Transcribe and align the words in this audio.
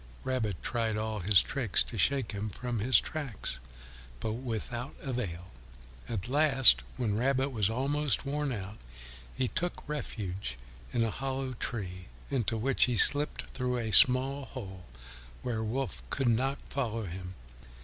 Rabbit 0.23 0.63
tried 0.63 0.97
all 0.97 1.19
his 1.19 1.43
tricks 1.43 1.83
to 1.83 1.95
shake 1.95 2.31
him 2.31 2.49
from 2.49 2.79
his 2.79 2.99
tracks, 2.99 3.59
but 4.19 4.31
without 4.33 4.95
avail. 5.03 5.51
At 6.09 6.27
last, 6.27 6.81
when 6.97 7.15
Rabbit 7.19 7.49
was 7.49 7.69
almost 7.69 8.25
worn 8.25 8.51
out, 8.51 8.79
he 9.35 9.47
took 9.49 9.87
refuge 9.87 10.57
in 10.91 11.03
a 11.03 11.11
hollow 11.11 11.53
tree, 11.53 12.07
into 12.31 12.57
which 12.57 12.85
he 12.85 12.97
slipped 12.97 13.43
through 13.51 13.77
a 13.77 13.91
small 13.91 14.45
hole, 14.45 14.85
where 15.43 15.61
Wolf 15.63 16.01
could 16.09 16.29
not 16.29 16.57
follow 16.71 17.03
him. 17.05 17.35